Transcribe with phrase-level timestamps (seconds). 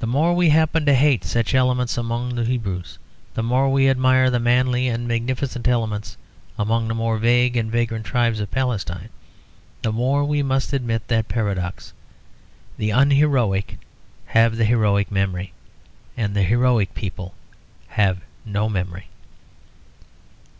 [0.00, 2.98] The more we happen to hate such elements among the Hebrews
[3.34, 6.16] the more we admire the manly and magnificent elements
[6.58, 9.10] among the more vague and vagrant tribes of Palestine,
[9.82, 11.92] the more we must admit that paradox.
[12.78, 13.78] The unheroic
[14.26, 15.52] have the heroic memory;
[16.16, 17.34] and the heroic people
[17.90, 19.06] have no memory.